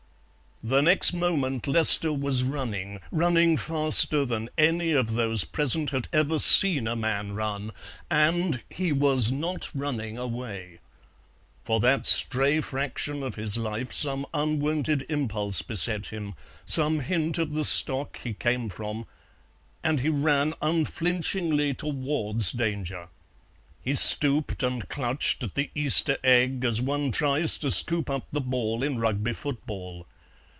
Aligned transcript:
The 0.63 0.81
next 0.83 1.11
moment 1.11 1.65
Lester 1.65 2.13
was 2.13 2.43
running, 2.43 2.99
running 3.09 3.57
faster 3.57 4.25
than 4.25 4.47
any 4.59 4.91
of 4.91 5.13
those 5.13 5.43
present 5.43 5.89
had 5.89 6.07
ever 6.13 6.37
seen 6.37 6.87
a 6.87 6.95
man 6.95 7.31
run, 7.33 7.71
and 8.11 8.61
he 8.69 8.91
was 8.91 9.31
not 9.31 9.71
running 9.73 10.19
away. 10.19 10.77
For 11.63 11.79
that 11.79 12.05
stray 12.05 12.61
fraction 12.61 13.23
of 13.23 13.33
his 13.33 13.57
life 13.57 13.91
some 13.91 14.27
unwonted 14.35 15.03
impulse 15.09 15.63
beset 15.63 16.05
him, 16.13 16.35
some 16.63 16.99
hint 16.99 17.39
of 17.39 17.53
the 17.53 17.65
stock 17.65 18.19
he 18.21 18.33
came 18.35 18.69
from, 18.69 19.07
and 19.83 20.01
he 20.01 20.09
ran 20.09 20.53
unflinchingly 20.61 21.73
towards 21.73 22.51
danger. 22.51 23.07
He 23.83 23.95
stooped 23.95 24.61
and 24.61 24.87
clutched 24.89 25.41
at 25.41 25.55
the 25.55 25.71
Easter 25.73 26.19
egg 26.23 26.63
as 26.65 26.79
one 26.79 27.11
tries 27.11 27.57
to 27.57 27.71
scoop 27.71 28.11
up 28.11 28.27
the 28.29 28.39
ball 28.41 28.83
in 28.83 28.99
Rugby 28.99 29.33
football. 29.33 30.05